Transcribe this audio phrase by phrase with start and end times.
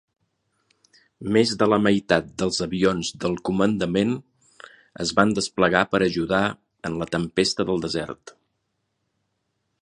[1.35, 4.15] Més de la meitat dels avions del comandament
[5.05, 6.41] es van desplegar per ajudar
[6.91, 8.35] en la Tempesta del Desert.